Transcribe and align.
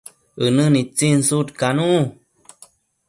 ënë 0.45 0.65
nitsin 0.75 1.19
sudcanun 1.29 2.03